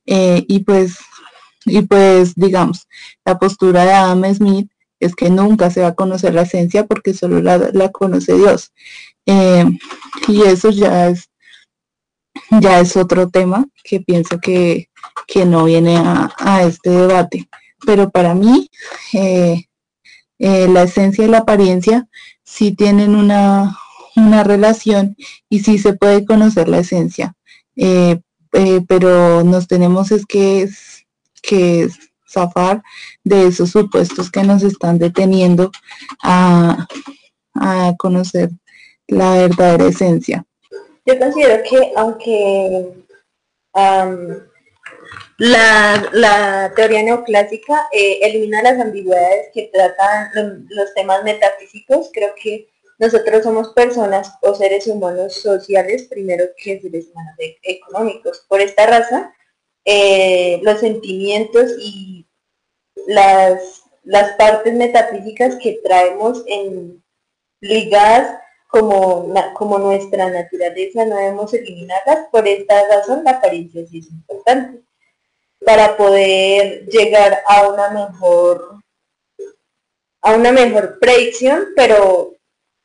Eh, 0.07 0.45
y 0.49 0.61
pues, 0.61 0.99
y 1.65 1.83
pues, 1.83 2.35
digamos, 2.35 2.87
la 3.25 3.39
postura 3.39 3.85
de 3.85 3.93
Adam 3.93 4.35
Smith 4.35 4.71
es 5.01 5.15
que 5.15 5.31
nunca 5.31 5.71
se 5.71 5.83
va 5.83 5.89
a 5.89 5.95
conocer 5.95 6.35
la 6.35 6.43
esencia 6.43 6.87
porque 6.87 7.15
solo 7.15 7.41
la, 7.41 7.89
conoce 7.91 8.35
Dios. 8.35 8.73
Eh, 9.27 9.65
y 10.29 10.43
eso 10.43 10.71
ya 10.71 11.09
es, 11.09 11.31
ya 12.61 12.81
es 12.81 12.97
otro 12.97 13.29
tema 13.29 13.67
que 13.85 14.01
pienso 14.01 14.39
que, 14.41 14.89
no 15.47 15.65
viene 15.65 15.97
a, 15.97 16.63
este 16.65 16.91
debate. 16.91 17.49
Pero 17.87 18.11
para 18.11 18.35
mí, 18.35 18.69
la 20.39 20.83
esencia 20.83 21.25
y 21.25 21.29
la 21.29 21.39
apariencia 21.39 22.09
sí 22.49 22.73
tienen 22.73 23.15
una, 23.15 23.77
relación 24.43 25.17
y 25.49 25.61
sí 25.61 25.79
se 25.79 25.93
puede 25.93 26.25
conocer 26.25 26.69
la 26.69 26.79
esencia. 26.79 27.37
pero 28.89 29.45
nos 29.45 29.69
tenemos 29.69 30.11
es 30.11 30.27
que, 30.27 30.69
que 31.41 31.89
zafar 32.29 32.83
de 33.23 33.47
esos 33.47 33.71
supuestos 33.71 34.31
que 34.31 34.43
nos 34.43 34.63
están 34.63 34.99
deteniendo 34.99 35.71
a, 36.23 36.87
conocer 37.99 38.51
la 39.09 39.33
verdadera 39.33 39.87
esencia. 39.87 40.45
Yo 41.05 41.19
considero 41.19 41.63
que 41.69 41.93
aunque 41.97 43.05
La, 45.39 46.73
teoría 46.75 47.03
neoclásica 47.05 47.89
eh, 47.93 48.19
elimina 48.23 48.61
las 48.61 48.81
ambigüedades 48.81 49.51
que 49.55 49.71
tratan 49.73 50.67
los, 50.69 50.95
temas 50.95 51.23
metafísicos. 51.23 52.11
Creo 52.13 52.35
que 52.35 52.69
nosotros 52.99 53.45
somos 53.45 53.73
personas 53.73 54.33
o 54.43 54.55
seres 54.55 54.89
humanos 54.89 55.35
sociales 55.35 56.09
primero 56.11 56.45
que 56.57 56.81
seres 56.81 57.09
humanos 57.13 57.35
e, 57.39 57.57
económicos. 57.63 58.45
Por 58.49 58.61
esta 58.61 58.87
razón, 58.87 59.31
eh, 59.85 60.61
los 60.65 60.81
sentimientos 60.81 61.73
y 61.79 62.27
las, 63.07 63.85
las 64.03 64.33
partes 64.33 64.75
metafísicas 64.75 65.57
que 65.63 65.81
traemos 65.85 66.43
en, 66.47 67.01
ligadas 67.61 68.41
como, 68.67 69.33
como 69.55 69.79
nuestra 69.79 70.31
naturaleza, 70.31 71.07
no 71.07 71.17
debemos 71.17 71.55
eliminarlas. 71.55 72.27
Por 72.33 72.49
esta 72.49 72.89
razón, 72.89 73.23
la 73.25 73.33
apariencia 73.33 73.87
sí 73.87 74.01
es 74.01 74.11
importante 74.11 74.88
para 75.69 75.99
poder 75.99 76.87
llegar 76.87 77.43
a 77.47 77.69
una 77.69 77.91
mejor 77.91 78.79
a 80.23 80.35
una 80.35 80.51
mejor 80.51 80.99
predicción, 80.99 81.75
pero 81.77 82.33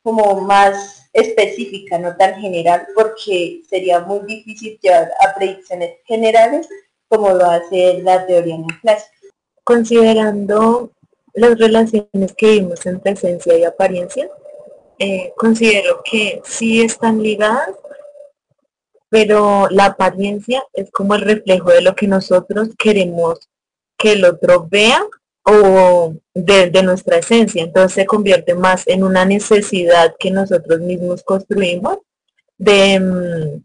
como 0.02 0.42
más 0.42 1.08
específica, 1.14 1.98
no 1.98 2.14
tan 2.14 2.38
general, 2.42 2.86
porque 2.94 3.62
sería 3.70 4.00
muy 4.00 4.20
difícil 4.26 4.78
llegar 4.82 5.10
a 5.22 5.34
predicciones 5.34 5.94
generales 6.04 6.68
como 7.08 7.30
lo 7.30 7.46
hace 7.46 8.02
la 8.02 8.26
teoría 8.26 8.58
neoclásica. 8.58 9.16
Considerando 9.64 10.90
las 11.32 11.58
relaciones 11.58 12.34
que 12.36 12.50
vimos 12.50 12.84
entre 12.84 13.12
esencia 13.12 13.56
y 13.56 13.64
apariencia, 13.64 14.28
eh, 14.98 15.32
considero 15.38 16.02
que 16.04 16.42
sí 16.44 16.82
están 16.82 17.22
ligadas, 17.22 17.70
pero 19.14 19.68
la 19.70 19.84
apariencia 19.84 20.64
es 20.72 20.90
como 20.90 21.14
el 21.14 21.20
reflejo 21.20 21.70
de 21.70 21.82
lo 21.82 21.94
que 21.94 22.08
nosotros 22.08 22.70
queremos 22.76 23.48
que 23.96 24.14
el 24.14 24.24
otro 24.24 24.66
vea 24.68 25.06
o 25.44 26.16
de, 26.34 26.82
nuestra 26.82 27.18
esencia. 27.18 27.62
Entonces 27.62 27.92
se 27.92 28.06
convierte 28.06 28.56
más 28.56 28.82
en 28.88 29.04
una 29.04 29.24
necesidad 29.24 30.16
que 30.18 30.32
nosotros 30.32 30.80
mismos 30.80 31.22
construimos 31.22 31.98
de, 32.58 32.98
mm, 32.98 33.64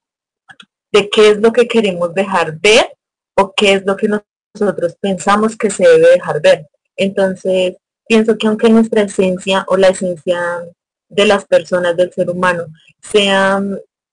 de 0.91 1.09
qué 1.09 1.29
es 1.31 1.37
lo 1.39 1.51
que 1.51 1.67
queremos 1.67 2.13
dejar 2.13 2.59
ver 2.59 2.95
o 3.35 3.51
qué 3.51 3.73
es 3.73 3.85
lo 3.87 3.97
que 3.97 4.07
nosotros 4.53 4.97
pensamos 5.01 5.57
que 5.57 5.71
se 5.71 5.81
debe 5.81 6.11
dejar 6.11 6.43
ver. 6.43 6.67
Entonces, 6.95 7.75
pienso 8.07 8.37
que 8.37 8.45
aunque 8.45 8.69
nuestra 8.69 9.01
esencia 9.01 9.65
o 9.67 9.77
la 9.77 9.87
esencia 9.87 10.63
de 11.07 11.25
las 11.25 11.45
personas, 11.45 11.97
del 11.97 12.13
ser 12.13 12.29
humano, 12.29 12.67
sea 13.01 13.59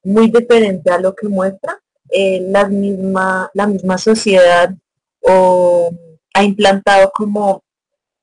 muy 0.07 0.31
diferente 0.31 0.91
a 0.91 0.99
lo 0.99 1.15
que 1.15 1.29
muestra, 1.29 1.81
eh, 2.11 2.41
la, 2.49 2.69
misma, 2.69 3.51
la 3.55 3.67
misma 3.67 3.99
sociedad 3.99 4.71
o 5.21 5.91
ha 6.33 6.45
implantado 6.45 7.11
como 7.13 7.65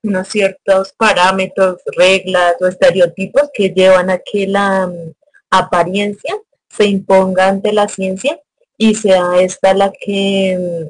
unos 0.01 0.27
ciertos 0.29 0.93
parámetros, 0.93 1.81
reglas 1.97 2.55
o 2.61 2.67
estereotipos 2.67 3.49
que 3.53 3.69
llevan 3.69 4.09
a 4.09 4.19
que 4.19 4.47
la 4.47 4.87
mm, 4.87 5.13
apariencia 5.49 6.35
se 6.69 6.85
imponga 6.85 7.49
ante 7.49 7.73
la 7.73 7.87
ciencia 7.89 8.39
y 8.77 8.95
sea 8.95 9.41
esta 9.41 9.73
la 9.73 9.91
que 9.91 10.57
mm, 10.57 10.89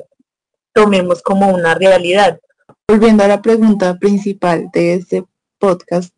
tomemos 0.74 1.24
como 1.24 1.50
una 1.50 1.74
realidad. 1.74 2.40
Volviendo 2.88 3.24
a 3.24 3.28
la 3.28 3.42
pregunta 3.42 3.98
principal 3.98 4.70
de 4.72 4.94
este 4.94 5.24
podcast, 5.58 6.14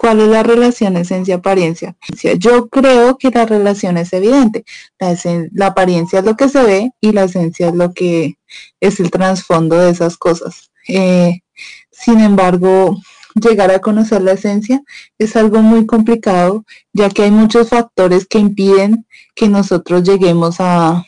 ¿Cuál 0.00 0.20
es 0.20 0.28
la 0.28 0.42
relación 0.42 0.96
esencia-apariencia? 0.96 1.94
Yo 2.38 2.70
creo 2.70 3.18
que 3.18 3.28
la 3.28 3.44
relación 3.44 3.98
es 3.98 4.14
evidente. 4.14 4.64
La, 4.98 5.66
apariencia 5.66 6.20
es 6.20 6.24
lo 6.24 6.36
que 6.36 6.48
se 6.48 6.62
ve 6.62 6.90
y 7.02 7.12
la 7.12 7.24
esencia 7.24 7.68
es 7.68 7.74
lo 7.74 7.92
que 7.92 8.38
es 8.80 8.98
el 8.98 9.10
trasfondo 9.10 9.76
de 9.76 9.90
esas 9.90 10.16
cosas. 10.16 10.70
Eh, 10.88 11.40
sin 11.90 12.20
embargo, 12.20 12.96
llegar 13.34 13.70
a 13.72 13.80
conocer 13.80 14.22
la 14.22 14.32
esencia 14.32 14.82
es 15.18 15.36
algo 15.36 15.60
muy 15.60 15.84
complicado, 15.84 16.64
ya 16.94 17.10
que 17.10 17.24
hay 17.24 17.30
muchos 17.30 17.68
factores 17.68 18.26
que 18.26 18.38
impiden 18.38 19.06
que 19.34 19.48
nosotros 19.50 20.02
lleguemos 20.02 20.56
a, 20.60 21.04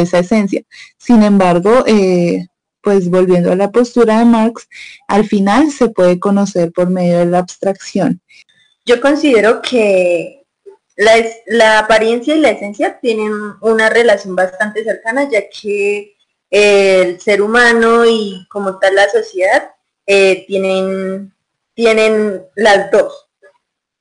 esa 0.00 0.20
esencia. 0.20 0.62
Sin 0.96 1.22
embargo, 1.22 1.84
eh, 1.86 2.46
pues 2.86 3.10
volviendo 3.10 3.50
a 3.50 3.56
la 3.56 3.72
postura 3.72 4.20
de 4.20 4.24
Marx, 4.24 4.68
al 5.08 5.26
final 5.26 5.72
se 5.72 5.88
puede 5.88 6.20
conocer 6.20 6.70
por 6.70 6.88
medio 6.88 7.18
de 7.18 7.26
la 7.26 7.40
abstracción. 7.40 8.20
Yo 8.84 9.00
considero 9.00 9.60
que 9.60 10.44
la, 10.94 11.80
apariencia 11.80 12.36
y 12.36 12.38
la 12.38 12.50
esencia 12.50 13.00
tienen 13.00 13.32
una 13.60 13.88
relación 13.88 14.36
bastante 14.36 14.84
cercana, 14.84 15.28
ya 15.28 15.42
que 15.48 16.14
el 16.48 17.20
ser 17.20 17.42
humano 17.42 18.06
y 18.06 18.46
como 18.48 18.78
tal 18.78 18.94
la 18.94 19.08
sociedad 19.08 19.68
eh, 20.06 20.44
tienen, 20.46 21.34
tienen 21.74 22.44
las 22.54 22.92
dos, 22.92 23.26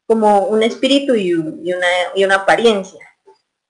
como 0.06 0.46
un 0.46 0.62
espíritu 0.62 1.16
y, 1.16 1.34
una, 1.34 1.88
y 2.14 2.24
una 2.24 2.36
apariencia, 2.36 3.04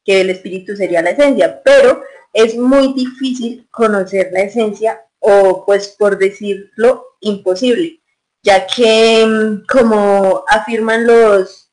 que 0.04 0.20
el 0.20 0.30
espíritu 0.30 0.76
sería 0.76 1.02
la 1.02 1.12
esencia, 1.12 1.62
pero 1.64 2.04
es 2.34 2.58
muy 2.58 2.92
difícil 2.92 3.66
conocer 3.72 4.30
la 4.34 4.42
esencia 4.42 5.05
o 5.26 5.66
pues 5.66 5.90
por 5.90 6.18
decirlo 6.18 7.18
imposible, 7.20 8.02
ya 8.44 8.68
que 8.68 9.26
mm, 9.26 9.66
como 9.66 10.46
afirman 10.48 11.08
los, 11.08 11.72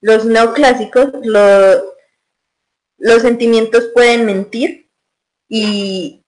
los 0.00 0.24
neoclásicos, 0.24 1.12
los 2.98 3.22
sentimientos 3.22 3.90
pueden 3.94 4.24
mentir 4.24 4.90
y, 5.48 6.24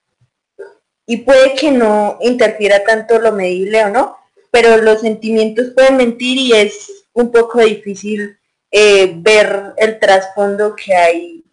y 1.07 1.17
puede 1.17 1.55
que 1.55 1.71
no 1.71 2.19
interfiera 2.21 2.83
tanto 2.83 3.19
lo 3.19 3.31
medible 3.31 3.83
o 3.85 3.89
no, 3.89 4.17
pero 4.51 4.77
los 4.77 5.01
sentimientos 5.01 5.71
pueden 5.73 5.97
mentir 5.97 6.37
y 6.37 6.53
es 6.53 7.05
un 7.13 7.31
poco 7.31 7.59
difícil 7.59 8.37
eh, 8.69 9.13
ver 9.17 9.73
el 9.77 9.99
trasfondo 9.99 10.75
que 10.75 10.93
hay 10.93 11.43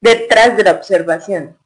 detrás 0.00 0.56
de 0.56 0.64
la 0.64 0.72
observación. 0.72 1.56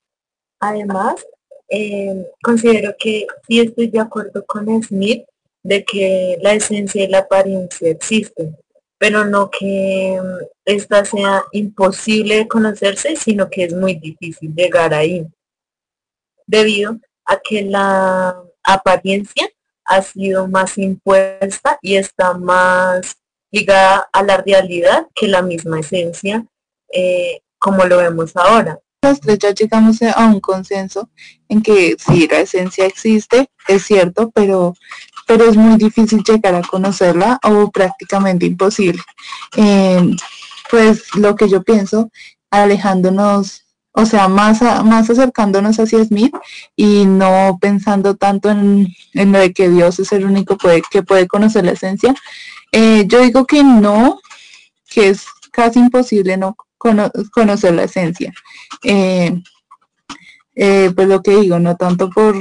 Además, 0.60 1.26
eh, 1.68 2.26
considero 2.42 2.94
que 2.98 3.26
sí 3.46 3.60
estoy 3.60 3.88
de 3.88 4.00
acuerdo 4.00 4.44
con 4.46 4.82
Smith 4.82 5.24
de 5.62 5.84
que 5.84 6.38
la 6.42 6.52
esencia 6.52 7.04
y 7.04 7.08
la 7.08 7.20
apariencia 7.20 7.90
existen, 7.90 8.56
pero 8.98 9.24
no 9.24 9.50
que 9.50 10.20
mm, 10.22 10.44
esta 10.66 11.04
sea 11.04 11.44
imposible 11.52 12.36
de 12.36 12.48
conocerse, 12.48 13.16
sino 13.16 13.48
que 13.48 13.64
es 13.64 13.74
muy 13.74 13.94
difícil 13.94 14.54
llegar 14.54 14.92
ahí, 14.92 15.26
debido 16.46 16.98
a 17.24 17.40
que 17.40 17.62
la 17.62 18.42
apariencia 18.62 19.48
ha 19.86 20.02
sido 20.02 20.46
más 20.48 20.78
impuesta 20.78 21.78
y 21.82 21.96
está 21.96 22.34
más 22.34 23.16
ligada 23.50 24.08
a 24.12 24.22
la 24.22 24.38
realidad 24.38 25.06
que 25.14 25.28
la 25.28 25.42
misma 25.42 25.80
esencia, 25.80 26.46
eh, 26.92 27.40
como 27.58 27.84
lo 27.84 27.98
vemos 27.98 28.36
ahora 28.36 28.78
los 29.04 29.20
tres 29.20 29.38
ya 29.38 29.50
llegamos 29.50 30.02
a 30.02 30.26
un 30.26 30.40
consenso 30.40 31.08
en 31.48 31.62
que 31.62 31.96
si 31.98 32.26
la 32.26 32.40
esencia 32.40 32.86
existe, 32.86 33.48
es 33.68 33.84
cierto, 33.84 34.30
pero, 34.34 34.74
pero 35.26 35.44
es 35.44 35.56
muy 35.56 35.76
difícil 35.76 36.22
llegar 36.24 36.54
a 36.54 36.62
conocerla 36.62 37.38
o 37.44 37.70
prácticamente 37.70 38.46
imposible. 38.46 39.02
Eh, 39.56 40.16
pues 40.70 41.14
lo 41.14 41.36
que 41.36 41.48
yo 41.48 41.62
pienso, 41.62 42.10
alejándonos, 42.50 43.62
o 43.92 44.06
sea, 44.06 44.26
más, 44.28 44.62
más 44.62 45.08
acercándonos 45.10 45.78
hacia 45.78 46.04
Smith 46.04 46.34
y 46.74 47.04
no 47.04 47.58
pensando 47.60 48.16
tanto 48.16 48.50
en, 48.50 48.88
lo 49.12 49.38
de 49.38 49.52
que 49.52 49.68
Dios 49.68 50.00
es 50.00 50.10
el 50.12 50.24
único 50.24 50.56
que 50.90 51.02
puede 51.02 51.28
conocer 51.28 51.64
la 51.64 51.72
esencia, 51.72 52.14
eh, 52.72 53.04
yo 53.06 53.20
digo 53.20 53.46
que 53.46 53.62
no, 53.62 54.20
que 54.88 55.10
es 55.10 55.26
casi 55.52 55.78
imposible 55.78 56.36
no 56.36 56.56
conocer 57.32 57.74
la 57.74 57.84
esencia. 57.84 58.32
Eh, 58.82 59.40
eh, 60.54 60.92
pues 60.94 61.08
lo 61.08 61.22
que 61.22 61.36
digo, 61.40 61.58
no 61.58 61.76
tanto 61.76 62.10
por, 62.10 62.36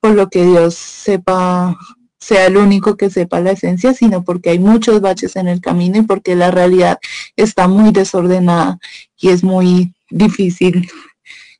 por 0.00 0.12
lo 0.12 0.28
que 0.28 0.44
Dios 0.44 0.74
sepa, 0.74 1.76
sea 2.18 2.46
el 2.46 2.56
único 2.56 2.96
que 2.96 3.10
sepa 3.10 3.40
la 3.40 3.52
esencia, 3.52 3.92
sino 3.92 4.22
porque 4.22 4.50
hay 4.50 4.58
muchos 4.58 5.00
baches 5.00 5.36
en 5.36 5.48
el 5.48 5.60
camino 5.60 5.98
y 5.98 6.02
porque 6.02 6.36
la 6.36 6.50
realidad 6.50 6.98
está 7.36 7.68
muy 7.68 7.90
desordenada 7.90 8.78
y 9.18 9.28
es 9.28 9.42
muy 9.42 9.94
difícil 10.08 10.88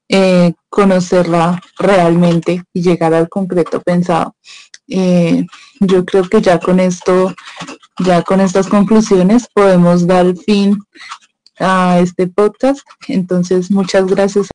eh, 0.08 0.54
conocerla 0.68 1.60
realmente 1.78 2.62
y 2.72 2.82
llegar 2.82 3.12
al 3.14 3.28
concreto 3.28 3.80
pensado. 3.80 4.34
yo 5.80 6.04
creo 6.04 6.24
que 6.28 6.40
ya 6.40 6.58
con 6.58 6.80
esto, 6.80 7.34
ya 8.04 8.22
con 8.22 8.40
estas 8.40 8.66
conclusiones 8.66 9.46
podemos 9.52 10.06
dar 10.06 10.34
fin 10.36 10.78
a 11.60 12.00
este 12.00 12.26
podcast. 12.26 12.80
Entonces, 13.08 13.70
muchas 13.70 14.06
gracias 14.06 14.48